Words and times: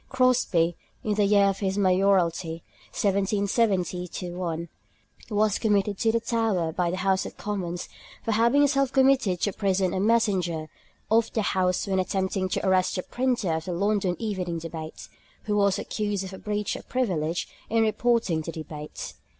Crosby, 0.09 0.75
in 1.03 1.13
the 1.13 1.25
year 1.25 1.45
of 1.45 1.59
his 1.59 1.77
mayoralty 1.77 2.63
(1770 2.89 4.31
1), 4.31 4.69
was 5.29 5.59
committed 5.59 5.99
to 5.99 6.11
the 6.11 6.19
Tower 6.19 6.71
by 6.71 6.89
the 6.89 6.97
House 6.97 7.23
of 7.27 7.37
Commons, 7.37 7.87
for 8.25 8.31
having 8.31 8.61
himself 8.61 8.91
committed 8.91 9.41
to 9.41 9.53
prison 9.53 9.93
a 9.93 9.99
messenger 9.99 10.69
of 11.11 11.31
the 11.33 11.43
House 11.43 11.85
when 11.85 11.99
attempting 11.99 12.49
to 12.49 12.67
arrest 12.67 12.95
the 12.95 13.03
printer 13.03 13.51
of 13.53 13.65
the 13.65 13.73
London 13.73 14.15
Evening 14.17 14.57
Debates, 14.57 15.07
who 15.43 15.55
was 15.55 15.77
accused 15.77 16.23
of 16.23 16.33
a 16.33 16.39
breach 16.39 16.75
of 16.75 16.89
privilege 16.89 17.47
in 17.69 17.83
reporting 17.83 18.41
the 18.41 18.51
Debates 18.51 19.13
(_Parl. 19.13 19.19